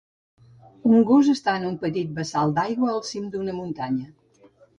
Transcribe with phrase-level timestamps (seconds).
[0.91, 4.11] Un gos està en un petit bassal d'aigua al cim d'una muntanya.